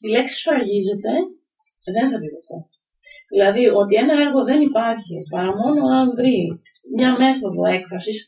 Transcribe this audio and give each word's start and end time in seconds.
τη 0.00 0.06
λέξη 0.14 0.34
σφραγίζεται 0.40 1.12
δεν 1.96 2.06
θα 2.10 2.16
πει 2.20 2.28
αυτό. 2.42 2.58
Δηλαδή 3.32 3.64
ότι 3.80 3.94
ένα 4.02 4.14
έργο 4.24 4.40
δεν 4.50 4.60
υπάρχει 4.68 5.14
παρά 5.34 5.52
μόνο 5.62 5.82
αν 5.98 6.06
βρει 6.18 6.38
μια 6.96 7.10
μέθοδο 7.22 7.62
έκφρασης 7.76 8.18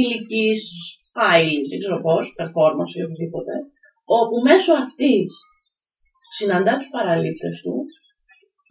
υλικής, 0.00 0.60
άλλη, 1.12 1.58
δεν 1.70 1.78
ξέρω 1.82 1.98
πώς, 2.06 2.24
performance 2.40 2.92
ή 2.98 3.02
οτιδήποτε, 3.06 3.54
όπου 4.18 4.36
μέσω 4.48 4.72
αυτής 4.84 5.28
συναντά 6.36 6.74
τους 6.78 6.90
παραλήπτες 6.96 7.56
του 7.64 7.74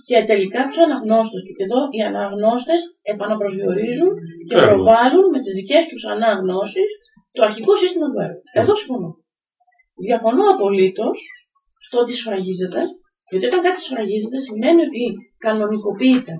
και 0.07 0.17
τελικά 0.31 0.61
τους 0.67 0.77
αναγνώστες 0.85 1.41
του. 1.43 1.53
Και 1.57 1.65
εδώ 1.67 1.79
οι 1.95 2.01
αναγνώστες 2.09 2.81
επαναπροσδιορίζουν 3.13 4.11
και 4.47 4.55
προβάλλουν 4.65 5.25
με 5.33 5.39
τις 5.43 5.53
δικές 5.59 5.83
τους 5.89 6.03
αναγνώσεις 6.13 6.89
το 7.35 7.43
αρχικό 7.47 7.75
σύστημα 7.75 8.07
του 8.11 8.19
έργου. 8.25 8.41
Εδώ 8.59 8.75
συμφωνώ. 8.75 9.09
Διαφωνώ 10.07 10.43
απολύτως 10.53 11.17
στο 11.89 11.99
ότι 12.03 12.13
σφραγίζεται, 12.13 12.81
γιατί 13.29 13.45
όταν 13.49 13.61
κάτι 13.67 13.79
σφραγίζεται 13.85 14.39
σημαίνει 14.47 14.81
ότι 14.87 15.03
κανονικοποιείται. 15.45 16.33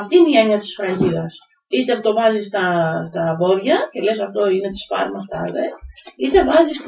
Αυτή 0.00 0.16
είναι 0.16 0.32
η 0.34 0.38
έννοια 0.42 0.58
της 0.58 0.68
σφραγίδας. 0.72 1.32
Είτε 1.74 1.92
το 2.04 2.12
βάζεις 2.18 2.46
στα, 2.46 2.64
στα 3.10 3.24
βόδια 3.40 3.76
και 3.92 4.00
λες 4.06 4.20
αυτό 4.26 4.40
είναι 4.54 4.68
της 4.74 4.86
φάρμας 4.90 5.24
τάδε, 5.32 5.66
είτε 6.22 6.38
βάζεις 6.44 6.78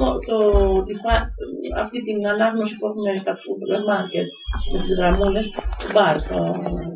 αυτή 1.82 1.98
την 2.06 2.18
ανάγνωση 2.32 2.74
που 2.76 2.86
έχουμε 2.86 3.10
στα 3.22 3.32
σούπερ 3.42 3.84
μάρκετ 3.88 4.26
με 4.72 4.78
τις 4.82 4.94
γραμμούλες 4.98 5.46
του 5.80 5.88
μπαρ, 5.92 6.16
το, 6.28 6.38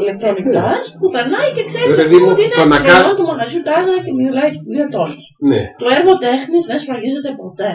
electronic 0.00 0.46
dash, 0.56 0.86
που 1.00 1.08
περνάει 1.14 1.48
και 1.56 1.62
ξέρεις 1.70 1.94
ότι 2.32 2.42
είναι 2.44 2.56
το 2.60 2.66
προϊόν 2.84 3.14
του 3.18 3.26
μαγαζιού 3.30 3.60
τάζα 3.68 3.96
και 4.04 4.12
μιλάει 4.20 4.50
είναι 4.70 4.86
τόσο. 4.96 5.18
Ναι. 5.50 5.60
Το 5.82 5.86
έργο 5.96 6.12
τέχνης 6.24 6.62
δεν 6.70 6.78
σφραγίζεται 6.82 7.30
ποτέ. 7.42 7.70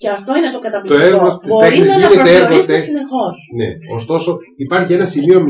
Και 0.00 0.08
αυτό 0.16 0.30
είναι 0.38 0.50
το 0.56 0.60
καταπληκτικό. 0.66 1.00
Το 1.00 1.06
έργο 1.10 1.26
Μπορεί 1.48 1.78
να 1.88 1.94
αναπροσδιορίζεται 1.94 2.76
συνεχώς. 2.88 3.36
Ναι. 3.58 3.68
Ωστόσο, 3.98 4.30
υπάρχει 4.64 4.92
ένα 4.98 5.06
σημείο 5.14 5.38
0 5.40 5.44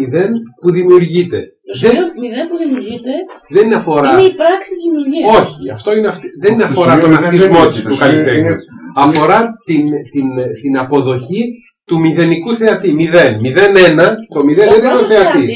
που 0.61 0.69
δημιουργείται. 0.79 1.41
Το 1.69 1.75
σημείο 1.81 2.05
0 2.05 2.49
που 2.51 2.57
δημιουργείται 2.63 3.15
δεν 3.55 3.65
είναι, 3.67 3.79
αφορά... 3.83 4.09
είναι 4.13 4.29
η 4.33 4.35
πράξη 4.41 4.71
της 4.75 4.83
δημιουργίας. 4.87 5.31
Όχι, 5.41 5.63
αυτό 5.77 5.89
είναι 5.97 6.09
αυτη... 6.13 6.27
δεν 6.43 6.53
είναι 6.53 6.67
αφορά 6.71 6.95
τον 7.01 7.13
αυτισμό 7.15 7.63
του 7.69 7.97
καλλιτέχνη. 8.03 8.55
Αφορά 8.97 9.39
την, 9.69 9.85
την, 10.13 10.27
την 10.63 10.79
αποδοχή 10.79 11.43
του 11.89 11.97
μηδενικού 12.05 12.51
θεατή. 12.61 12.91
0. 12.99 13.37
0-1, 13.45 14.11
το 14.35 14.41
0 14.49 14.55
δεν 14.73 14.81
είναι 14.85 15.01
ο 15.03 15.07
θεατής. 15.13 15.55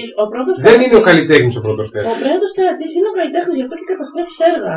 Δεν 0.67 0.79
είναι 0.85 0.97
ο 1.01 1.05
καλλιτέχνης 1.09 1.57
ο 1.61 1.63
πρώτος 1.67 1.87
θεατής. 1.93 2.11
Ο 2.13 2.15
πρώτος 2.23 2.51
θεατής 2.59 2.91
είναι 2.97 3.09
ο 3.13 3.15
καλλιτέχνης, 3.19 3.57
γι' 3.59 3.65
αυτό 3.67 3.77
και 3.79 3.89
καταστρέφεις 3.93 4.39
έργα. 4.51 4.75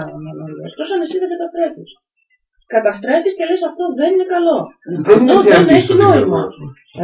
Εκτός 0.70 0.88
αν 0.94 1.00
εσύ 1.06 1.18
δεν 1.22 1.30
καταστρέφεις 1.34 1.90
καταστρέφεις 2.76 3.34
και 3.38 3.46
λες 3.50 3.62
αυτό 3.70 3.84
δεν 4.00 4.10
είναι 4.14 4.28
καλό. 4.36 4.58
Δεν 5.08 5.18
αυτό 5.30 5.36
δεν 5.50 5.68
έχει 5.78 5.94
νόημα. 6.04 6.42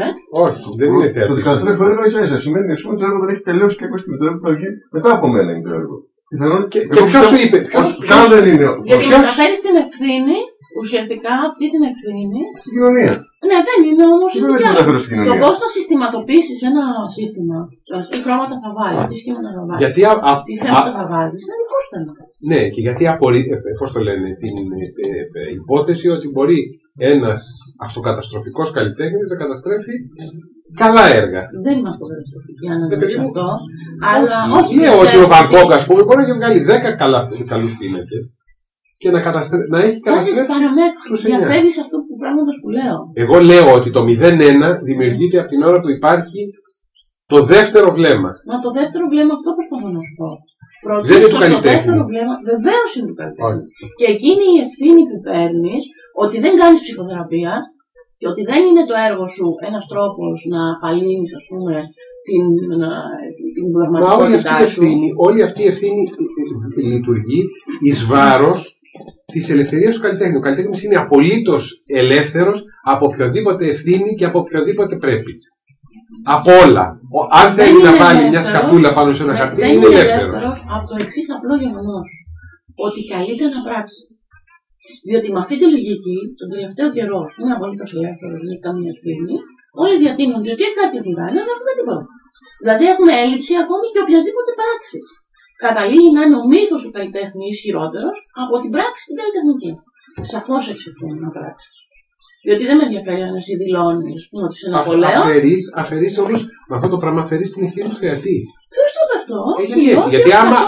Ε; 0.03 0.07
Όχι, 0.45 0.63
δεν 0.79 0.89
είναι 0.93 1.09
θεατή. 1.13 1.27
Το 1.29 1.33
ότι 1.35 1.43
καταστρέφει 1.47 1.83
έργο 1.91 2.03
ίσα 2.09 2.21
ίσα 2.25 2.39
σημαίνει 2.45 2.71
ότι 2.71 2.97
το 3.01 3.05
έργο 3.09 3.19
δεν 3.23 3.29
έχει 3.33 3.43
τελειώσει 3.49 3.75
και 3.79 3.85
στιγμή. 4.01 4.17
Το 4.21 4.25
έργο 4.29 4.39
θα 4.45 4.51
βγει 4.57 4.69
μετά 4.95 5.09
από 5.17 5.27
μένα 5.33 5.49
είναι 5.51 5.67
το 5.69 5.73
έργο. 5.81 5.97
Και, 6.73 6.79
και 6.93 7.01
ποιος 7.09 7.25
σου 7.29 7.37
είπε, 7.43 7.57
ποιο 8.07 8.21
δεν 8.33 8.43
είναι. 8.51 8.67
Γιατί 8.89 9.05
μεταφέρεις 9.15 9.59
την 9.65 9.75
ευθύνη 9.83 10.37
ουσιαστικά 10.79 11.33
αυτή 11.49 11.65
την 11.73 11.81
ευθύνη. 11.91 12.41
Στην 12.63 12.73
κοινωνία. 12.75 13.13
Ναι, 13.49 13.57
δεν 13.69 13.79
είναι 13.87 14.05
όμω 14.15 14.25
η 14.37 14.39
δικιά 14.47 14.71
σου. 14.81 14.91
Το 15.31 15.35
πώ 15.43 15.49
θα 15.61 15.67
συστηματοποιήσει 15.75 16.53
ένα 16.69 16.85
σύστημα. 17.17 17.57
Τι 18.11 18.17
χρώματα 18.25 18.55
θα 18.63 18.69
βάλει, 18.77 18.99
τι 19.09 19.15
σχήματα 19.21 19.49
θα 19.55 19.61
βάλει. 19.67 19.79
Γιατί 19.83 19.99
α, 20.11 20.13
α, 20.29 20.31
τι 20.47 20.53
θέματα 20.63 20.89
θα 20.97 21.03
βάλει. 21.11 21.35
Είναι 21.43 21.57
δικό 21.61 21.77
σου 21.83 21.89
θέμα. 21.93 22.11
Ναι, 22.51 22.61
και 22.73 22.81
γιατί 22.85 23.03
απορρεί, 23.13 23.41
ε, 23.53 23.57
πώς 23.79 23.89
το 23.95 23.99
λένε, 24.07 24.27
την 24.41 24.55
ε, 24.81 24.85
ε, 25.39 25.51
υπόθεση 25.61 26.07
ότι 26.15 26.27
μπορεί 26.33 26.59
ένας 27.13 27.41
αυτοκαταστροφικός 27.85 28.69
καλλιτέχνης 28.77 29.27
να 29.31 29.37
καταστρέφει 29.43 29.95
καλά 30.83 31.05
έργα. 31.21 31.41
Δεν 31.65 31.73
είμαστε 31.77 31.99
αυτοκαταστροφικοί, 32.01 32.65
αν 32.73 32.79
δεν 32.91 32.99
αυτό. 33.25 33.47
Αλλά 34.13 34.37
όχι. 34.59 34.73
Λέω 34.81 34.97
ότι 35.05 35.17
ο 35.25 35.27
Βαγκόγκ, 35.33 35.71
ας 35.79 35.85
πούμε, 35.85 36.01
μπορεί 36.03 36.17
να 36.21 36.25
έχει 36.27 36.37
βγάλει 36.39 36.59
10 36.69 36.71
καλού 37.51 37.69
πίνακε 37.79 38.19
και 39.01 39.09
να, 39.15 39.19
καταστρέ... 39.27 39.59
να 39.73 39.79
έχει 39.87 39.99
καταστρέψει 40.07 41.03
τους 41.07 41.21
Διαφεύγεις 41.29 41.77
αυτό 41.83 41.95
που 42.05 42.13
πράγματα 42.23 42.51
που 42.61 42.69
λέω. 42.77 42.97
Εγώ 43.23 43.37
λέω 43.49 43.67
ότι 43.77 43.89
το 43.95 44.01
0-1 44.01 44.07
δημιουργείται 44.87 45.37
από 45.41 45.49
την 45.53 45.61
ώρα 45.69 45.77
που 45.81 45.89
υπάρχει 45.97 46.41
το 47.33 47.39
δεύτερο 47.53 47.87
βλέμμα. 47.97 48.31
Μα 48.49 48.55
το 48.65 48.71
δεύτερο 48.79 49.05
βλέμμα 49.11 49.33
αυτό 49.37 49.49
προσπαθώ 49.57 49.87
να 49.97 50.01
σου 50.07 50.15
πω. 50.19 50.29
Δεν 51.09 51.17
είναι 51.17 51.29
το, 51.35 51.39
το 51.57 51.61
δεύτερο 51.71 52.01
βλέμμα 52.11 52.35
βεβαίως 52.51 52.89
είναι 52.95 53.07
του 53.11 53.17
καλλιτέχνη. 53.21 53.61
Και 53.99 54.07
εκείνη 54.15 54.45
η 54.55 54.59
ευθύνη 54.65 55.01
που 55.09 55.17
παίρνεις 55.27 55.83
ότι 56.23 56.37
δεν 56.45 56.53
κάνεις 56.61 56.79
ψυχοθεραπεία 56.83 57.53
και 58.19 58.27
ότι 58.31 58.41
δεν 58.51 58.61
είναι 58.67 58.83
το 58.89 58.95
έργο 59.07 59.25
σου 59.35 59.47
ένας 59.69 59.83
τρόπος 59.91 60.37
να 60.53 60.61
απαλύνεις, 60.75 61.31
ας 61.39 61.45
πούμε, 61.49 61.75
την, 62.27 62.43
την 63.55 63.65
πραγματικότητα. 63.75 64.17
Μα 64.17 64.23
όλη 64.23 64.35
αυτή, 64.41 64.53
η 64.61 64.63
ευθύνη, 64.69 65.07
όλη 65.27 65.41
αυτή 65.47 65.61
η 65.65 65.69
ευθύνη 65.73 66.01
λειτουργεί 66.93 67.41
εις 67.85 67.99
βάρος 68.11 68.59
της 69.31 69.49
ελευθερίας 69.53 69.95
του 69.95 70.01
καλλιτέχνη. 70.05 70.37
Ο 70.37 70.43
καλλιτέχνης 70.45 70.83
είναι 70.83 70.97
απολύτως 71.05 71.63
ελεύθερος 72.01 72.57
από 72.91 73.03
οποιοδήποτε 73.09 73.63
ευθύνη 73.73 74.09
και 74.17 74.25
από 74.29 74.39
οποιοδήποτε 74.39 74.95
πρέπει. 75.05 75.33
Από 76.35 76.51
όλα. 76.65 76.85
Αν 77.41 77.47
θέλει 77.57 77.79
να 77.87 77.93
βάλει 78.01 78.23
μια 78.29 78.43
σκαπούλα 78.49 78.89
πάνω 78.97 79.09
σε 79.13 79.23
ένα 79.25 79.35
χαρτί, 79.39 79.61
είναι 79.73 79.87
ελεύθερος. 79.93 80.43
Από 80.75 80.85
το 80.89 80.95
εξής 81.03 81.27
απλό 81.35 81.55
γεγονός. 81.63 82.09
Ότι 82.85 82.99
καλείται 83.13 83.45
να 83.55 83.59
πράξει. 83.67 84.01
Διότι 85.07 85.27
με 85.33 85.39
αυτή 85.43 85.55
τη 85.59 85.65
λογική, 85.75 86.17
τον 86.39 86.49
τελευταίο 86.53 86.87
καιρό, 86.97 87.21
που 87.31 87.39
είναι 87.41 87.55
απολύτως 87.57 87.89
ελεύθερος, 87.97 88.37
δεν 88.41 88.49
έχει 88.53 88.63
καμία 88.67 88.91
ευθύνη, 88.95 89.35
όλοι 89.83 89.95
διατείνονται 90.03 90.51
ότι 90.55 90.63
κάτι 90.79 90.97
δεν 91.05 91.13
κάνει, 91.19 91.37
αλλά 91.41 91.53
δεν 91.65 91.75
τίποτα. 91.77 92.03
Δηλαδή 92.61 92.85
έχουμε 92.93 93.13
έλλειψη 93.23 93.53
ακόμη 93.63 93.85
και 93.93 94.01
οποιασδήποτε 94.05 94.51
πράξη 94.59 94.97
καταλήγει 95.65 96.11
να 96.15 96.21
είναι 96.23 96.37
ο 96.41 96.45
μύθος 96.51 96.81
του 96.83 96.91
καλλιτέχνη 96.95 97.43
ισχυρότερος 97.53 98.15
από 98.43 98.55
την 98.61 98.69
πράξη 98.75 99.03
την 99.07 99.17
καλλιτεχνική. 99.19 99.71
Σαφώς 100.33 100.63
έχει 100.71 100.85
ευθύνη 100.91 101.19
να 101.25 101.29
πράξεις. 101.35 101.75
Διότι 102.45 102.63
δεν 102.69 102.75
με 102.77 102.83
ενδιαφέρει 102.87 103.21
να 103.21 103.37
εσύ 103.41 103.53
δηλώνει 103.61 104.11
ότι 104.45 104.53
είσαι 104.55 104.69
Ναπολέον. 104.75 105.25
Αφαιρεί 105.81 106.07
όλου. 106.25 106.39
Με 106.69 106.75
αυτό 106.77 106.87
το 106.93 106.97
πράγμα 107.01 107.21
αφαιρείς 107.25 107.49
την 107.53 107.63
ευθύνη 107.67 107.87
του 107.89 107.99
θεατή. 108.03 108.37
Ποιος 108.73 108.89
το 108.95 108.99
είπε 109.03 109.15
αυτό, 109.21 109.37
ε, 109.51 109.61
όχι, 109.61 109.89
έτσι, 109.93 110.07
όχι, 110.07 110.09
γιατί 110.15 110.31
άμα... 110.41 110.59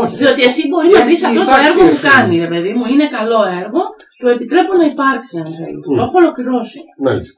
Όχι. 0.00 0.14
Διότι 0.20 0.42
εσύ 0.48 0.62
μπορεί 0.68 0.88
να 0.96 1.02
πεις 1.06 1.20
αυτό 1.28 1.42
το 1.50 1.54
έργο 1.68 1.82
που 1.90 1.98
κάνει, 2.08 2.34
ρε 2.44 2.48
παιδί 2.52 2.72
μου, 2.76 2.84
είναι 2.92 3.06
καλό 3.18 3.40
έργο, 3.62 3.82
του 4.24 4.30
επιτρέπω 4.36 4.72
να 4.82 4.86
υπάρξει 4.92 5.34
αν 5.42 5.48
θέλει. 5.58 5.80
Mm. 5.82 5.94
Το 5.96 6.02
έχω 6.06 6.16
ολοκληρώσει. 6.22 6.80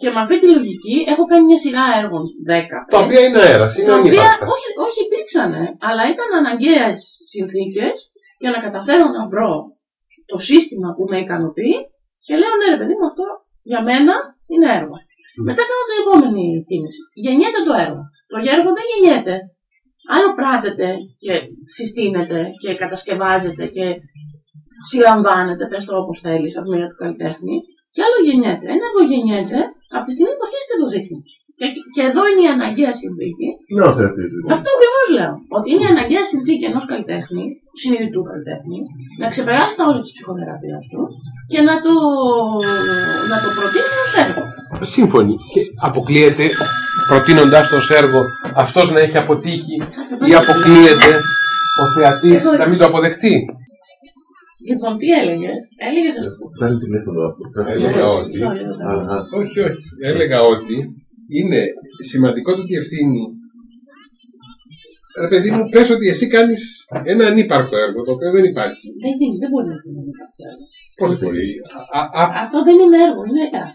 Και 0.01 0.09
με 0.15 0.21
αυτή 0.25 0.37
τη 0.43 0.49
λογική 0.57 0.97
έχω 1.13 1.23
κάνει 1.31 1.45
μια 1.51 1.61
σειρά 1.65 1.85
έργων, 2.01 2.23
10. 2.51 2.95
Τα 2.95 2.99
οποία 3.05 3.21
είναι 3.25 3.39
αέρας, 3.47 3.73
είναι 3.77 3.91
τα 3.91 3.97
οποία, 4.03 4.29
όχι, 4.55 4.69
όχι 4.87 4.99
υπήρξαν, 5.07 5.53
αλλά 5.89 6.03
ήταν 6.13 6.29
αναγκαίες 6.41 6.99
συνθήκες 7.33 7.95
για 8.43 8.51
να 8.55 8.59
καταφέρω 8.67 9.07
να 9.17 9.23
βρω 9.33 9.51
το 10.33 10.39
σύστημα 10.51 10.89
που 10.97 11.05
με 11.11 11.17
ικανοποιεί 11.25 11.77
και 12.27 12.35
λέω 12.41 12.55
ναι, 12.59 12.69
ρε 12.75 12.79
παιδί 12.81 12.95
μου, 12.99 13.07
αυτό 13.11 13.27
για 13.71 13.81
μένα 13.89 14.15
είναι 14.53 14.69
έργο. 14.79 14.97
Mm. 15.01 15.45
Μετά 15.49 15.63
κάνω 15.69 15.85
την 15.89 15.99
επόμενη 16.03 16.45
κίνηση. 16.69 17.01
Γεννιέται 17.25 17.61
το 17.69 17.73
έργο. 17.85 18.03
Το 18.31 18.37
έργο 18.55 18.69
δεν 18.77 18.87
γεννιέται. 18.91 19.35
Άλλο 20.15 20.31
πράτεται 20.41 20.89
και 21.25 21.35
συστήνεται 21.77 22.41
και 22.63 22.71
κατασκευάζεται 22.83 23.65
και 23.77 23.87
συλλαμβάνεται, 24.89 25.65
πες 25.71 25.85
το 25.87 25.93
όπως 26.03 26.17
θέλεις, 26.25 26.53
από 26.59 26.69
μία 26.73 26.87
του 26.91 26.99
καλλιτέχνη, 27.03 27.57
και 27.95 28.05
άλλο 28.07 28.19
γεννιέται. 28.27 28.67
Ένα 28.75 28.85
έργο 28.89 29.03
γεννιέται 29.13 29.59
από 29.97 30.05
τη 30.07 30.13
στιγμή 30.17 30.35
που 30.37 30.45
αρχίζει 30.47 30.67
και 30.71 30.79
το 30.83 30.87
δείχνει. 30.95 31.19
Και, 31.59 31.67
και 31.95 32.03
εδώ 32.11 32.23
είναι 32.29 32.43
η 32.47 32.51
αναγκαία 32.57 32.93
συνθήκη. 33.03 33.49
Ναι, 33.75 33.85
Αυτό 34.57 34.69
ακριβώς 34.75 35.07
λέω. 35.17 35.33
Ότι 35.57 35.67
είναι 35.71 35.85
η 35.87 35.91
αναγκαία 35.95 36.25
συνθήκη 36.33 36.65
ενός 36.71 36.85
καλλιτέχνη, 36.91 37.45
συνειδητού 37.81 38.21
καλλιτέχνη, 38.31 38.79
να 39.21 39.27
ξεπεράσει 39.33 39.75
τα 39.79 39.85
όρια 39.89 40.03
της 40.05 40.13
ψυχοθεραπείας 40.15 40.85
του 40.91 41.01
και 41.53 41.61
να 41.69 41.75
το, 41.85 41.95
να 43.31 43.37
το 43.43 43.49
προτείνει 43.57 43.93
ως 44.07 44.13
έργο. 44.25 44.43
Σύμφωνοι. 44.95 45.35
Και 45.53 45.61
αποκλείεται 45.89 46.45
προτείνοντάς 47.11 47.67
το 47.71 47.77
ως 47.83 47.89
έργο 48.01 48.21
αυτός 48.65 48.87
να 48.95 49.01
έχει 49.05 49.19
αποτύχει 49.25 49.77
ή 50.31 50.33
αποκλείεται 50.43 51.11
ο 51.83 51.85
θεατής 51.95 52.41
να 52.61 52.65
μην 52.69 52.79
το 52.79 52.85
αποδεχτεί; 52.91 53.35
Λοιπόν, 54.69 54.93
τι 54.99 55.09
έλεγες, 55.21 55.59
έλεγες. 55.89 56.15
Παίρνει 56.61 56.79
τηλέφωνο 56.85 57.21
Έλεγα 57.75 58.07
ότι. 58.09 58.39
Όχι, 59.41 59.59
όχι. 59.61 59.83
Έλεγα 60.11 60.39
ότι 60.43 60.77
είναι 61.37 61.61
σημαντικό 62.11 62.55
το 62.55 62.61
ότι 62.61 62.75
ευθύνη. 62.75 63.23
Ρε 65.21 65.29
παιδί 65.29 65.51
μου, 65.51 65.69
πες 65.69 65.91
ότι 65.91 66.09
εσύ 66.09 66.27
κάνεις 66.29 66.61
ένα 67.05 67.27
ανύπαρκτο 67.27 67.77
έργο, 67.77 68.01
το 68.05 68.13
οποίο 68.13 68.31
δεν 68.31 68.45
υπάρχει. 68.45 68.87
Δεν, 69.03 69.13
δεν 69.41 69.49
μπορεί 69.51 69.67
να 69.67 69.77
είναι 69.87 70.01
ανύπαρκτο 70.03 70.43
έργο. 70.51 70.65
Πώς 70.99 71.09
δεν 71.11 71.19
μπορεί; 71.23 71.49
Αυτό 72.45 72.59
δεν 72.69 72.77
είναι 72.83 72.99
έργο, 73.07 73.23
είναι 73.29 73.43
έργο. 73.47 73.71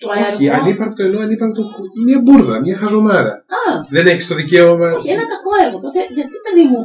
Το 0.00 0.06
Όχι, 0.32 0.44
έργο... 0.46 0.60
ανύπαρκτο 0.60 1.00
εννοώ 1.06 1.20
ανύπαρκτο 1.26 1.62
μια 2.06 2.18
μπουρδα, 2.22 2.56
μια 2.64 2.76
χαζομάρα. 2.80 3.34
Α, 3.60 3.64
δεν 3.94 4.04
έχεις 4.12 4.26
το 4.30 4.34
δικαίωμα. 4.40 4.86
Όχι, 4.96 5.10
ένα 5.16 5.26
κακό 5.32 5.52
έργο. 5.64 5.76
Τότε, 5.84 6.00
γιατί 6.16 6.34
παιδί 6.44 6.64
μου, 6.70 6.80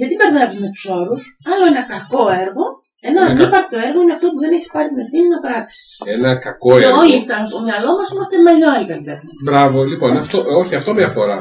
γιατί 0.00 0.14
μπερδεύουμε 0.18 0.68
τους 0.74 0.84
όρους, 0.98 1.22
άλλο 1.52 1.64
ένα 1.72 1.82
κακό 1.94 2.22
έργο, 2.44 2.64
Ένα 3.08 3.20
Ένα 3.22 3.30
ανύπαρκτο 3.30 3.76
έργο 3.86 3.98
είναι 4.02 4.14
αυτό 4.16 4.26
που 4.32 4.38
δεν 4.44 4.52
έχεις 4.56 4.70
πάρει 4.74 4.88
την 4.92 4.98
ευθύνη 5.04 5.28
να 5.34 5.38
πράξεις. 5.46 5.82
Ένα 6.16 6.30
κακό 6.46 6.70
Και 6.78 6.84
έργο. 6.86 6.98
όλοι 7.02 7.16
στα- 7.26 7.44
στο 7.50 7.58
μυαλό 7.66 7.90
μας 7.98 8.08
είμαστε 8.12 8.36
μεγάλοι 8.50 8.84
καλλιτέχνε. 8.90 9.30
Μπράβο, 9.46 9.78
λοιπόν, 9.90 10.10
αυτό, 10.22 10.38
όχι, 10.60 10.74
αυτό 10.80 10.90
με 10.98 11.02
αφορά. 11.10 11.38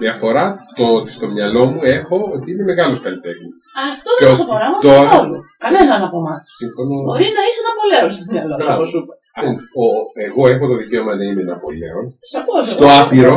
Με 0.00 0.08
αφορά 0.14 0.44
το 0.78 0.84
ότι 0.98 1.10
στο 1.18 1.26
μυαλό 1.34 1.62
μου 1.70 1.80
έχω 1.98 2.16
ότι 2.34 2.46
είναι 2.52 2.64
μεγάλος 2.70 2.98
καλλιτέχνης. 3.06 3.50
Αυτό 3.92 4.10
Και 4.18 4.24
δεν 4.24 4.34
ο- 4.34 4.36
μα 4.38 4.42
αφορά 4.46 4.66
μόνο 4.72 4.82
τώρα- 4.88 5.08
καθόλου. 5.10 5.38
Κανέναν 5.64 6.00
από 6.06 6.16
εμάς. 6.22 6.40
Συμφωνώ. 6.60 6.96
Μπορεί 7.08 7.26
να 7.38 7.42
είσαι 7.48 7.62
Ναπολέον 7.68 8.08
στο 8.16 8.24
μυαλό 8.32 8.54
σου, 8.56 8.62
Μπράβο. 8.64 8.78
όπως 8.80 8.88
σου 8.92 9.00
είπα. 9.02 9.14
Λοιπόν, 9.36 9.54
ο- 9.82 10.04
εγώ 10.26 10.42
έχω 10.54 10.64
το 10.70 10.76
δικαίωμα 10.82 11.12
να 11.18 11.24
είμαι 11.28 11.42
Ναπολέον, 11.50 12.04
Σαφώς. 12.32 12.64
Στο 12.74 12.86
άπειρο. 13.00 13.34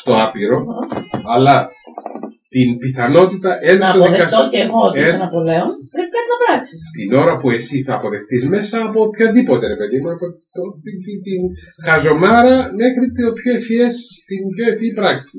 στο 0.00 0.12
άπειρο, 0.24 0.58
αλλά 1.34 1.54
την 2.54 2.68
πιθανότητα 2.82 3.50
Να 3.54 3.68
ένας 3.72 3.88
το 3.92 3.98
αποδεχτώ 3.98 4.24
δικαστήριο. 4.24 4.50
και 4.54 4.60
εγώ 4.66 4.80
ότι 4.88 4.98
Ε; 5.00 5.02
είσαι 5.06 5.20
Ναπολέον, 5.24 5.70
πρέπει 5.94 6.10
κάτι 6.16 6.28
να 6.32 6.38
πράξεις. 6.44 6.80
την 6.98 7.10
ώρα 7.22 7.34
που 7.40 7.48
εσύ 7.58 7.76
θα 7.86 7.92
αποδεχτείς 7.98 8.42
μέσα 8.54 8.76
από 8.88 8.98
οποιοδήποτε 9.08 9.64
ρε 9.72 9.76
παιδί 9.80 9.98
μου, 10.00 10.10
από 10.14 10.26
το, 10.54 10.62
την, 10.84 10.96
την, 11.06 11.16
την 11.26 11.40
χαζομάρα 11.86 12.56
μέχρι 12.80 13.04
το 13.26 13.32
πιο 13.40 13.50
ευφυές, 13.58 13.94
την 14.28 14.40
πιο 14.54 14.64
ευφυή 14.72 14.92
πράξη. 15.00 15.36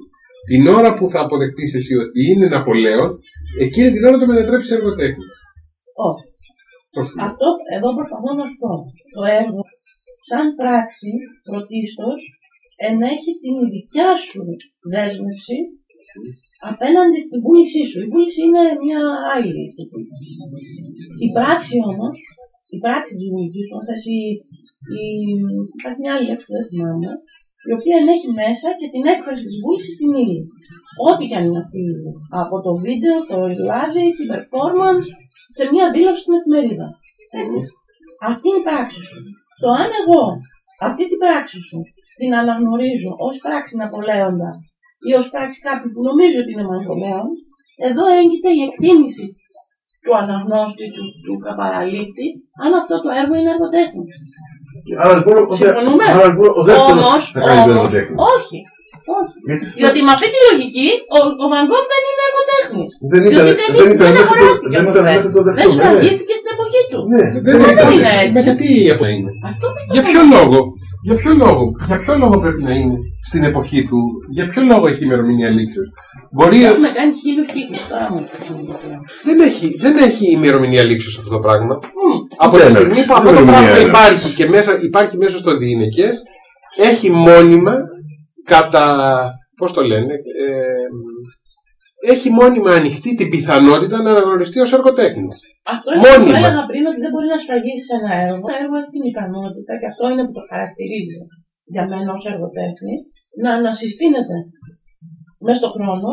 Την 0.52 0.64
ώρα 0.78 0.90
που 0.98 1.06
θα 1.14 1.20
αποδεχτείς 1.26 1.72
εσύ 1.80 1.94
ότι 2.06 2.20
είναι 2.30 2.48
Ναπολέον, 2.54 3.10
εκείνη 3.66 3.90
την 3.96 4.04
ώρα 4.10 4.18
το 4.22 4.26
μετατρέψεις 4.32 4.70
σε 4.70 4.76
εργοτέχνη. 4.80 5.26
Όχι. 6.10 6.26
Αυτό 6.86 7.00
σου 7.06 7.14
λέω. 7.16 7.26
Αυτό 7.30 7.48
εδώ 7.76 7.90
προσπαθώ 7.98 8.30
να 8.40 8.46
σου 8.50 8.58
πω. 8.64 8.72
Το 9.16 9.22
έργο, 9.42 9.62
σαν 10.30 10.46
πράξη, 10.60 11.12
πρωτίστως, 11.48 12.20
ενέχει 12.90 13.32
την 13.44 13.56
δικιά 13.76 14.12
σου 14.28 14.42
δέσμευση 14.94 15.58
απέναντι 16.72 17.20
στην 17.26 17.40
βούλησή 17.46 17.84
σου. 17.90 18.00
Η 18.06 18.08
βούληση 18.12 18.40
είναι 18.48 18.64
μια 18.86 19.02
άλλη 19.34 19.64
συμπλήρωση. 19.76 20.34
Η 21.26 21.28
πράξη 21.38 21.76
όμως, 21.92 22.16
η 22.76 22.78
πράξη 22.84 23.14
της 23.18 23.28
βούλησης 23.32 23.64
σου, 23.68 23.76
αυτές 23.82 24.02
η, 24.18 24.20
η, 25.02 25.04
υπάρχει 25.78 26.00
μια 26.04 26.14
άλλη 26.16 26.28
λέξη 26.30 26.46
που 26.48 26.56
δεν 26.58 26.66
θυμάμαι, 26.70 27.10
η 27.70 27.72
οποία 27.78 27.96
ενέχει 28.02 28.30
μέσα 28.42 28.68
και 28.80 28.88
την 28.94 29.04
έκφραση 29.14 29.44
της 29.48 29.58
βούλησης 29.64 29.94
στην 29.98 30.12
ύλη. 30.24 30.40
Ό,τι 31.10 31.24
και 31.30 31.38
αν 31.40 31.44
είναι 31.48 31.62
αυτή 31.64 31.78
η 31.84 31.88
ύλη. 31.94 32.12
Από 32.44 32.56
το 32.66 32.72
βίντεο, 32.86 33.16
στο 33.26 33.36
ριλάδι, 33.52 34.06
στην 34.16 34.28
performance, 34.34 35.08
σε 35.58 35.64
μια 35.72 35.86
δήλωση 35.96 36.22
στην 36.24 36.38
εφημερίδα. 36.40 36.88
Έτσι. 37.42 37.60
Αυτή 38.30 38.46
είναι 38.48 38.62
η 38.64 38.68
πράξη 38.70 39.02
σου. 39.10 39.20
Το 39.62 39.68
αν 39.82 39.90
εγώ 40.02 40.24
αυτή 40.88 41.04
την 41.10 41.20
πράξη 41.24 41.60
σου 41.68 41.78
την 42.20 42.32
αναγνωρίζω 42.42 43.12
ως 43.28 43.36
πράξη 43.46 43.76
Ναπολέοντα 43.76 44.52
ή 45.10 45.12
ως 45.20 45.26
πράξη 45.34 45.60
κάποιου 45.68 45.90
που 45.94 46.02
νομίζω 46.10 46.38
ότι 46.44 46.52
είναι 46.54 46.66
Ναπολέον, 46.72 47.28
εδώ 47.90 48.04
έγκυται 48.20 48.50
η 48.60 48.62
εκτίμηση 48.68 49.26
του 50.04 50.14
αναγνώστη, 50.22 50.86
του, 50.96 51.04
του 51.26 51.36
καπαραλήπτη, 51.46 52.26
αν 52.64 52.72
αυτό 52.82 52.96
το 53.04 53.10
έργο 53.22 53.34
είναι 53.40 53.52
εργοτέχνη. 53.56 54.04
Άρα 55.04 55.14
λοιπόν, 55.20 55.36
ο, 55.52 55.56
δε- 55.56 55.60
Συμφωνούμε; 55.62 56.04
άρα, 56.14 56.26
λοιπόν, 56.32 56.50
ο 56.60 56.64
δεύτερος 56.70 57.06
Όμως, 57.08 57.24
θα 57.36 57.40
κάνει 57.48 57.60
το 57.60 57.64
όμως, 57.66 57.76
εργοτέχνη. 57.78 58.16
όχι. 58.36 58.58
Όχι. 59.22 59.38
Γιατί 59.50 59.66
Διότι 59.80 60.00
με 60.08 60.12
αυτή 60.16 60.28
τη 60.34 60.40
λογική 60.50 60.88
ο, 61.16 61.20
ο 61.44 61.46
Van 61.52 61.66
Gogh 61.72 61.86
δεν 61.94 62.02
είναι 62.08 62.24
εργοτέχνης. 62.30 62.92
δεν 63.12 63.22
ήταν, 63.30 63.44
Διότι 63.46 63.74
δεν 63.80 63.90
ήταν 63.96 64.12
δεν 64.16 64.16
μέχρι 64.18 64.28
το, 64.28 64.34
αγοράστηκε 64.36 64.76
δεν 64.78 64.84
όπως 64.86 64.94
ήταν 64.96 65.06
λες. 65.08 65.14
μέχρι 65.16 65.32
το 65.36 65.42
Δεν 65.46 65.54
δεύτερο. 65.56 65.72
ναι. 65.74 65.78
σφραγίστηκε 65.80 66.34
στην 66.40 66.50
εποχή 66.56 66.82
του. 66.92 67.00
Ναι, 67.14 67.26
Δεν 67.46 67.56
δεν 67.62 67.88
είναι 67.94 67.96
είναι 67.96 68.12
έτσι. 68.26 68.38
Μα 68.38 68.42
γιατί 68.48 68.68
αυτό 68.94 69.06
είναι. 69.16 69.30
Αυτό 69.52 69.66
που 69.74 69.80
Για 69.96 70.04
ποιο 70.08 70.22
λόγο, 70.36 70.60
για 71.04 71.16
ποιο 71.16 71.34
λόγο, 71.34 71.64
για 71.88 71.98
ποιο 72.00 72.18
λόγο 72.18 72.40
πρέπει 72.40 72.64
να 72.64 72.72
είναι 72.72 72.94
στην 73.30 73.44
εποχή 73.44 73.84
του, 73.88 74.00
για 74.32 74.48
ποιο 74.48 74.64
λόγο 74.64 74.88
έχει 74.88 75.04
ημερομηνία 75.04 75.50
λήξεως. 75.50 75.90
Μπορεί, 76.32 76.66
Έχουμε 76.66 76.88
κάνει 76.88 77.12
χίλιους 77.24 77.48
κύκλους 77.52 77.88
τώρα 77.88 78.12
μου 78.12 78.26
δεν 79.24 79.40
έχει, 79.40 79.78
δεν 79.80 79.98
έχει 79.98 80.32
ημερομηνία 80.32 80.84
λήξεως 80.84 81.18
αυτό 81.18 81.30
το 81.30 81.40
πράγμα. 81.40 81.80
Από 82.38 82.58
Δεν 82.58 82.66
τη 82.66 82.72
στιγμή 82.72 82.90
έναρξη. 82.90 83.06
που 83.06 83.14
αυτό 83.14 83.26
Δεν 83.30 83.36
το 83.36 83.42
είναι 83.42 83.52
πράγμα 83.52 83.72
μία 83.74 83.88
υπάρχει 83.88 84.34
και 84.34 84.50
μέσα, 84.50 84.80
υπάρχει 84.82 85.18
μέσα 85.18 85.38
στο 85.38 85.58
διηνεκές, 85.58 86.22
έχει 86.78 87.12
μόνιμα 87.12 87.74
κατά, 88.46 89.24
πώς 89.58 89.74
το 89.74 89.82
λένε, 89.82 90.14
ε, 90.14 90.86
έχει 92.14 92.28
μόνιμα 92.40 92.72
ανοιχτή 92.80 93.12
την 93.20 93.28
πιθανότητα 93.34 93.96
να 94.04 94.10
αναγνωριστεί 94.14 94.58
ως 94.66 94.72
εργοτέχνης. 94.78 95.36
Αυτό 95.76 95.88
είναι 95.94 96.02
που 96.02 96.08
Μόνιμα. 96.12 96.38
έλεγα 96.40 96.62
πριν 96.70 96.84
ότι 96.92 97.00
δεν 97.04 97.12
μπορεί 97.14 97.28
να 97.36 97.40
σφραγίσεις 97.44 97.88
ένα 97.98 98.12
έργο. 98.26 98.40
Το 98.48 98.54
έργο 98.62 98.76
έχει 98.82 98.92
την 98.96 99.06
ικανότητα 99.12 99.72
και 99.80 99.88
αυτό 99.92 100.04
είναι 100.12 100.24
που 100.28 100.34
το 100.38 100.44
χαρακτηρίζει 100.52 101.18
για 101.74 101.84
μένα 101.92 102.10
ως 102.18 102.24
εργοτέχνη 102.32 102.94
να 103.44 103.50
ανασυστήνεται 103.60 104.38
μέσα 105.46 105.58
στον 105.62 105.72
χρόνο 105.78 106.12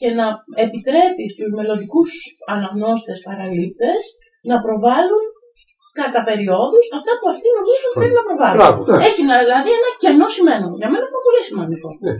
και 0.00 0.08
να 0.18 0.26
επιτρέπει 0.64 1.24
στους 1.34 1.50
μελλοντικούς 1.56 2.10
αναγνώστες 2.54 3.18
παραλήπτες 3.26 4.00
να 4.50 4.56
προβάλλουν 4.64 5.24
κατά 6.00 6.20
περιόδους 6.28 6.84
αυτά 6.98 7.12
που 7.18 7.26
αυτοί 7.32 7.46
νομίζουν 7.56 7.86
ότι 7.90 7.98
πρέπει 8.00 8.16
να 8.20 8.24
προβάλλουν. 8.28 8.58
Μπράβο. 8.60 8.78
Εντάξει. 8.84 9.04
Έχει 9.08 9.22
να- 9.30 9.40
δηλαδή 9.44 9.70
ένα 9.78 9.90
κενό 10.02 10.26
σημαίνω. 10.36 10.68
Για 10.80 10.88
μένα 10.92 11.04
είναι 11.08 11.22
πολύ 11.28 11.42
σημαντικό. 11.48 11.88
Ναι. 12.06 12.14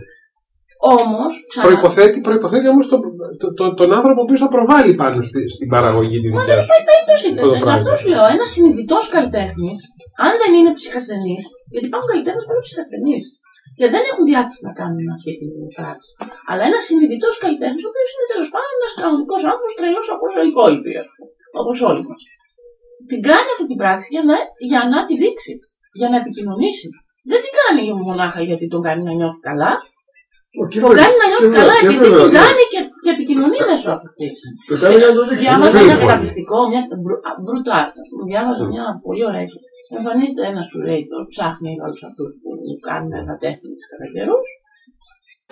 Όμως, 0.99 1.31
ξανά, 1.49 1.63
Προϋποθέτει, 1.67 2.17
προϋποθέτει 2.27 2.67
όμως 2.73 2.85
τον, 2.91 2.99
το- 3.41 3.53
το- 3.59 3.73
τον 3.79 3.89
άνθρωπο 3.97 4.19
ο 4.21 4.25
οποίος 4.25 4.39
θα 4.43 4.49
προβάλλει 4.55 4.93
πάνω 5.01 5.17
στη- 5.29 5.49
στην 5.55 5.67
παραγωγή 5.75 6.17
την 6.23 6.31
δικιά 6.35 6.57
σου. 6.63 6.69
περίπτωση 6.89 7.27
Αυτό 7.33 7.47
το 7.49 7.55
Σε 7.57 7.63
πράγμα. 7.65 7.79
αυτός 7.79 7.97
σου 8.01 8.09
λέω, 8.13 8.25
ένας 8.35 8.49
συνειδητός 8.55 9.03
καλλιτέχνης, 9.15 9.79
αν 10.25 10.31
δεν 10.41 10.51
είναι 10.57 10.71
ψυχασθενής, 10.79 11.43
γιατί 11.73 11.85
υπάρχουν 11.89 12.09
καλλιτέχνες 12.13 12.43
που 12.45 12.51
είναι 12.53 12.65
ψυχασθενείς 12.67 13.23
και 13.79 13.85
δεν 13.93 14.03
έχουν 14.09 14.23
διάθεση 14.31 14.61
να 14.67 14.73
κάνουν 14.79 15.07
αυτή 15.15 15.31
την 15.41 15.51
πράξη. 15.77 16.09
Αλλά 16.49 16.63
ένας 16.69 16.83
συνειδητός 16.89 17.35
καλλιτέχνης, 17.43 17.83
ο 17.85 17.89
οποίος 17.91 18.09
είναι 18.13 18.27
τέλος 18.33 18.49
πάντων 18.53 18.71
ένας 18.79 18.93
κανονικός 19.01 19.41
άνθρωπος, 19.51 19.73
τρελός 19.77 20.07
όπως 20.15 20.29
οι 20.33 20.41
υπόλοιποι, 20.53 20.91
όπως 21.61 21.77
όλοι 21.89 22.03
μας. 22.09 22.21
Την 23.11 23.19
κάνει 23.29 23.49
αυτή 23.53 23.65
την 23.71 23.79
πράξη 23.81 24.07
για 24.15 24.23
να, 24.29 24.35
για 24.71 24.81
να 24.91 24.97
τη 25.07 25.13
δείξει, 25.23 25.53
για 25.99 26.07
να 26.11 26.17
επικοινωνήσει. 26.21 26.87
Δεν 27.31 27.39
την 27.45 27.53
κάνει 27.61 27.81
μονάχα 28.09 28.41
γιατί 28.49 28.65
τον 28.73 28.81
κάνει 28.87 29.01
να 29.07 29.13
νιώθει 29.19 29.39
καλά. 29.49 29.71
Τον 30.85 30.93
κάνει 31.01 31.15
να 31.21 31.25
νιώθει 31.31 31.49
καλά 31.59 31.75
επειδή 31.83 32.07
την 32.19 32.31
κάνει 32.39 32.63
και, 32.73 32.81
και 33.03 33.11
επικοινωνεί 33.15 33.59
μέσω 33.69 33.89
αυτή. 33.97 34.27
Το 34.69 34.73
κάνει 34.81 34.97
για 35.01 35.09
να 35.11 35.15
το 35.17 35.23
δείξει. 35.27 35.43
Διάβαζα 35.45 35.69
Σύμφωνοι. 35.71 35.91
ένα 35.93 36.03
καταπληκτικό, 36.03 36.57
μια 36.71 36.81
μπρουτάρ. 37.43 37.87
Διάβαζα 38.31 38.63
μια 38.73 38.85
πολύ 39.05 39.23
ωραία 39.29 39.43
ιστορία. 39.49 39.71
Εμφανίζεται 39.97 40.43
ένας 40.51 40.65
curator, 40.71 41.21
ψάχνει 41.31 41.71
όλους 41.85 42.01
αυτούς 42.09 42.29
που 42.41 42.49
κάνουν 42.87 43.11
εργατέχνη 43.19 43.71
κατά 43.91 44.07
καιρούς. 44.15 44.47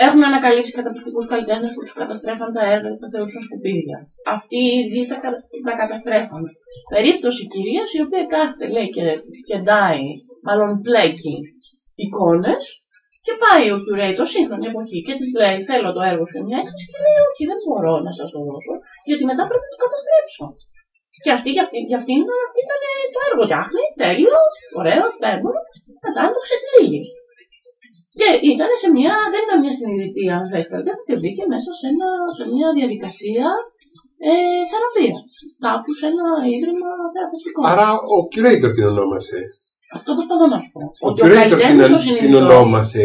Έχουν 0.07 0.21
ανακαλύψει 0.29 0.73
καταπληκτικούς 0.79 1.25
καλλιτέχνες 1.31 1.71
που 1.73 1.81
τους 1.85 1.95
καταστρέφαν 2.01 2.49
τα 2.57 2.63
έργα 2.73 2.89
και 2.93 3.01
τα 3.03 3.09
θεωρούσαν 3.13 3.41
σκουπίδια. 3.47 3.97
Αυτοί 4.35 4.57
οι 4.65 4.71
ίδιοι 4.81 5.01
τα, 5.11 5.17
κα- 5.23 5.43
τα 5.67 5.73
καταστρέφαν. 5.81 6.41
Περίπτωση 6.95 7.41
κυρίας 7.53 7.89
η 7.97 7.99
οποία 8.05 8.23
κάθεται 8.35 8.65
λέει 8.75 8.89
και, 8.95 9.05
και 9.47 9.57
ντάει, 9.63 10.03
μάλλον 10.47 10.69
πλέκει 10.85 11.35
εικόνες 12.03 12.63
και 13.25 13.33
πάει 13.43 13.65
ο 13.75 13.77
curator 13.85 14.27
σύγχρονη 14.33 14.67
εποχή 14.71 14.99
και 15.05 15.15
της 15.19 15.29
λέει: 15.41 15.57
Θέλω 15.69 15.89
το 15.95 16.01
έργο 16.11 16.25
σου 16.29 16.37
μια 16.47 16.59
έκθεση 16.61 16.87
και 16.91 16.99
λέει: 17.05 17.17
Όχι, 17.29 17.43
δεν 17.51 17.59
μπορώ 17.63 17.93
να 18.07 18.11
σας 18.17 18.27
το 18.33 18.39
δώσω, 18.47 18.73
γιατί 19.09 19.23
μετά 19.29 19.43
πρέπει 19.49 19.67
να 19.67 19.73
το 19.73 19.79
καταστρέψω. 19.83 20.45
Και 21.23 21.31
αυτή, 21.37 21.49
για 21.55 21.63
αυτή, 21.65 21.77
για 21.89 21.97
αυτή, 22.01 22.11
ήταν, 22.23 22.37
αυτή 22.47 22.59
ήταν 22.67 22.79
ε, 22.89 22.93
το 23.13 23.19
έργο. 23.27 23.43
Φτιάχνει, 23.47 23.83
τέλειο, 24.01 24.37
ωραίο, 24.79 25.05
τέλειο, 25.23 25.53
μετά 26.05 26.21
το 26.33 26.39
ξεπλήγει. 26.45 27.03
Και 28.19 28.27
ήταν 28.51 28.69
σε 28.81 28.87
μια, 28.97 29.13
δεν 29.33 29.41
ήταν 29.45 29.57
μια 29.63 29.73
συνειδητή, 29.79 30.25
αν 30.37 30.43
θέλετε, 30.51 30.91
και 31.07 31.15
μπήκε 31.19 31.43
μέσα 31.53 31.71
σε, 31.79 31.85
ένα, 31.93 32.07
σε 32.37 32.45
μια 32.53 32.69
διαδικασία 32.77 33.47
ε, 34.29 34.61
θεραπείας. 34.71 35.29
Κάπου 35.65 35.91
σε 35.99 36.05
ένα 36.11 36.27
ίδρυμα 36.55 36.89
θεραπευτικό. 37.13 37.59
Άρα 37.71 37.87
ο 38.15 38.17
curator 38.31 38.71
την 38.75 38.85
ονόμασε. 38.91 39.39
Αυτό 39.97 40.09
προσπαθώ 40.17 40.45
να 40.53 40.59
σου 40.63 40.71
πω. 40.75 40.81
Ο 41.03 41.07
Ότι 41.09 41.19
ο 41.21 41.25
curator 41.25 41.31
την, 41.31 41.39
καλλιτέχνη 41.39 41.81
ο 41.83 41.87
την 41.87 41.99
συνειδητός 42.05 42.43
ονόμασε 42.43 43.03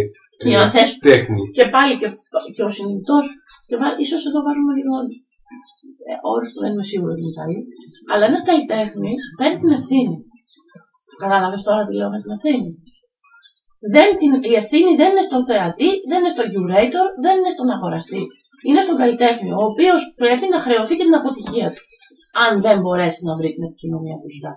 Για 0.50 0.58
να 0.62 0.66
θες- 0.74 0.98
τέχνη. 1.08 1.40
και 1.56 1.64
πάλι 1.74 1.92
και, 2.00 2.08
και 2.54 2.62
ο 2.68 2.70
συνειδητό. 2.76 3.18
Και 3.68 3.76
βά, 3.80 3.86
ίσως 4.04 4.22
εδώ 4.28 4.38
βάζουμε 4.46 4.72
λίγο 4.80 4.94
ε, 6.10 6.14
όρους 6.32 6.48
που 6.52 6.60
δεν 6.62 6.70
είμαι 6.72 6.86
σίγουρη 6.92 7.12
ότι 7.14 7.22
είναι 7.24 7.36
καλή. 7.40 7.60
Αλλά 8.12 8.24
ένας 8.30 8.42
καλλιτέχνης 8.48 9.20
παίρνει 9.38 9.58
την 9.62 9.72
ευθύνη. 9.78 10.16
Κατάλαβες 11.22 11.62
τώρα 11.66 11.82
τι 11.86 11.92
λέω 11.98 12.10
με 12.14 12.18
την 12.22 12.30
ευθύνη. 12.36 12.70
Δεν, 13.94 14.08
την, 14.20 14.32
η 14.52 14.54
ευθύνη 14.62 14.92
δεν 15.00 15.08
είναι 15.12 15.26
στον 15.28 15.42
θεατή, 15.48 15.90
δεν 16.10 16.18
είναι 16.20 16.32
στον 16.36 16.46
curator, 16.54 17.06
δεν 17.24 17.34
είναι 17.38 17.52
στον 17.56 17.68
αγοραστή. 17.76 18.22
Είναι 18.66 18.82
στον 18.86 18.96
καλλιτέχνη, 19.02 19.50
ο 19.60 19.62
οποίος 19.70 20.00
πρέπει 20.22 20.46
να 20.54 20.58
χρεωθεί 20.64 20.94
και 20.98 21.06
την 21.08 21.18
αποτυχία 21.20 21.68
του. 21.74 21.82
Αν 22.46 22.52
δεν 22.66 22.76
μπορέσει 22.82 23.20
να 23.28 23.32
βρει 23.38 23.50
την 23.56 23.64
επικοινωνία 23.68 24.16
που 24.20 24.28
ζητά. 24.34 24.52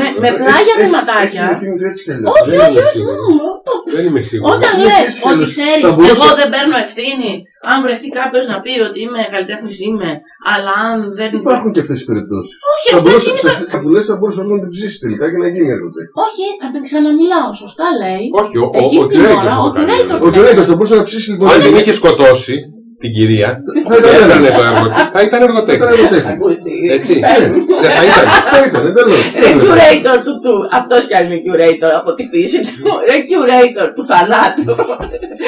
Με, 0.00 0.06
με 0.24 0.28
πλάγια 0.40 0.74
θεματάκια. 0.82 1.42
Έχει 1.44 1.52
ευθύνη 1.56 1.74
του 1.78 1.86
έτσι 1.90 2.00
κι 2.04 2.12
αλλιώς. 2.14 2.28
Όχι, 2.34 2.48
Δεν 2.50 2.60
όχι, 2.64 2.70
είναι 2.70 2.80
όχι. 2.88 3.00
ευθύνη. 3.00 3.34
μ, 3.36 3.38
το 3.66 3.72
Δεν 3.96 4.04
είμαι 4.08 4.22
σίγουρος. 4.30 4.50
όταν 4.56 4.72
Είναι 4.76 4.84
λες 4.88 5.00
έτσι 5.04 5.18
κι 5.22 5.28
ότι 5.32 5.34
αλλιώς. 5.36 5.50
ξέρεις, 5.56 5.82
Θα 5.86 5.90
μπορούσε- 5.96 6.16
εγώ 6.18 6.28
δεν 6.40 6.48
παίρνω 6.54 6.76
ευθύνη, 6.86 7.32
αν 7.70 7.76
βρεθεί 7.86 8.08
κάποιος 8.20 8.44
να 8.52 8.56
πει 8.64 8.72
ότι 8.88 8.98
είμαι 9.04 9.20
καλλιτέχνης 9.34 9.76
είμαι, 9.88 10.10
αλλά 10.52 10.72
αν 10.90 10.98
δεν. 11.18 11.28
Υπάρχουν 11.42 11.70
και 11.74 11.80
αυτές 11.84 11.96
τι 12.00 12.04
περιπτώσεις. 12.10 12.52
Όχι, 12.72 12.86
Θα 12.92 12.96
αυτές 12.98 13.04
μπορούσε, 13.12 13.30
είναι. 13.30 13.40
σε 13.44 13.48
αυτά 13.66 13.76
που 13.82 13.88
λες, 13.94 14.04
θα 14.10 14.16
μπορούσε 14.18 14.40
να 14.54 14.58
την 14.64 14.70
ψήσει 14.74 14.96
τελικά 15.04 15.24
και 15.32 15.38
να 15.44 15.48
γίνει 15.54 15.68
εργοτέχνη. 15.76 16.12
Όχι, 16.26 16.44
να 16.62 16.68
την 16.74 16.80
ξαναμιλάω. 16.88 17.48
Σωστά 17.64 17.86
λέει. 18.02 18.24
Όχι, 18.42 18.54
ο, 18.62 18.66
ο, 18.76 18.78
Εκείνη 18.82 19.02
ο 19.04 19.06
την 19.10 19.18
ώρα, 19.24 19.34
curator 19.36 19.64
ο 19.66 19.70
το 19.74 19.78
κάνει. 19.78 19.92
curator 20.10 20.26
Ο 20.26 20.28
Κυριακό 20.34 20.62
θα 20.70 20.74
μπορούσε 20.76 20.96
να 21.00 21.04
ψήσει 21.08 21.28
λοιπόν. 21.32 21.46
Αν 21.48 21.52
να 21.54 21.58
την 21.60 21.68
γίνει- 21.68 21.80
είχε 21.82 21.92
σκοτώσει, 22.00 22.54
την 23.02 23.10
κυρία, 23.16 23.50
Θα 23.88 23.94
ήταν 23.98 24.10
δεν 24.12 24.22
ένα. 24.24 24.48
ήταν 24.52 24.62
εργοτέχνη, 24.70 25.08
θα 25.14 25.20
ήταν 25.28 25.40
Ήταν 25.40 25.40
εργοτέχνη. 25.48 25.84
εργοτέχνη. 25.94 26.32
Ακούστε. 26.36 26.70
Έτσι. 26.96 27.12
Παίρνω. 27.24 27.56
Δεν 27.84 27.90
θα 27.96 28.02
ήταν. 28.10 28.24
Θα 28.52 28.58
ήταν, 28.68 28.82
τέλος. 28.96 29.18
Ρε 29.44 29.50
curator 29.62 30.16
του 30.26 30.34
του. 30.44 30.54
Αυτό 30.80 30.94
κι 31.08 31.14
αν 31.18 31.24
είναι 31.26 31.40
curator 31.46 31.90
από 32.00 32.10
τη 32.16 32.22
φύση 32.32 32.58
του. 32.74 32.90
Ρε 33.10 33.16
curator 33.30 33.86
του 33.96 34.02
θανάτου. 34.10 34.64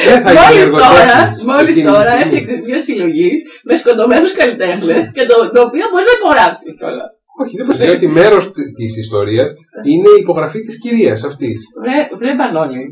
Δεν 0.09 0.19
θα 0.25 0.31
ήταν 0.35 0.45
Μόλις 0.47 0.67
τώρα, 0.85 1.05
εργοτέχνη. 1.05 1.45
μόλις 1.51 1.69
εκείνη 1.73 1.87
τη 1.89 1.93
τώρα 1.93 2.05
στιγμή. 2.11 2.23
έφτιαξε 2.25 2.55
μια 2.69 2.81
συλλογή 2.87 3.31
με 3.69 3.75
σκοτωμένους 3.81 4.33
καλλιτέχνες 4.41 5.05
και 5.17 5.23
το, 5.31 5.37
το 5.55 5.61
οποίο 5.69 5.85
μπορείς 5.91 6.09
να 6.11 6.17
υπογράψει 6.21 6.67
κιόλας. 6.79 7.11
Όχι, 7.43 7.55
δεν 7.59 7.65
μπορείς. 7.67 7.81
Λέω 7.85 7.95
ότι 7.99 8.09
μέρος 8.21 8.45
τη 8.79 8.85
ιστορίας 9.05 9.49
είναι 9.93 10.11
η 10.17 10.21
υπογραφή 10.25 10.61
της 10.67 10.75
κυρίας 10.85 11.21
αυτής. 11.31 11.57
Βρε, 11.83 11.97
βρε 12.21 12.33
Μπανόλη, 12.39 12.85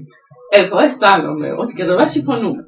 εγώ 0.60 0.76
αισθάνομαι 0.86 1.48
ότι 1.62 1.72
κατά 1.80 1.94
βάση 1.98 2.12
συμφωνούμε. 2.18 2.60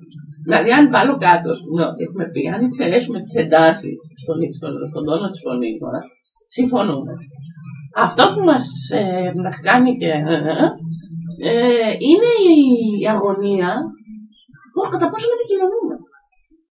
Δηλαδή, 0.47 0.71
αν 0.79 0.85
βάλω 0.95 1.15
κάτω, 1.27 1.47
ας 1.55 1.61
πούμε, 1.65 1.83
ότι 1.91 2.01
έχουμε 2.07 2.25
πει, 2.33 2.41
αν 2.55 2.61
εξαιρέσουμε 2.69 3.19
τις 3.25 3.35
εντάσεις 3.43 3.95
στον, 4.23 4.37
στον, 4.59 4.73
στον 4.91 5.03
τόνο 5.09 5.27
της 5.31 5.41
φωνής 5.45 5.75
τώρα, 5.83 6.01
συμφωνούμε. 6.57 7.13
Αυτό 8.07 8.23
που 8.33 8.43
μας 8.51 8.67
ε, 9.01 9.33
μας 9.45 9.57
κάνει 9.69 9.91
και. 10.01 10.13
ε, 11.51 11.91
είναι 12.09 12.31
η 12.53 12.59
αγωνία 13.15 13.71
που 14.73 14.81
κατά 14.93 15.07
πόσο 15.11 15.29
επικοινωνούμε. 15.37 15.95